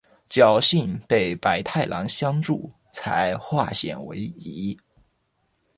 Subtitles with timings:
[0.31, 4.75] 侥幸被百太郎相助才化险为夷。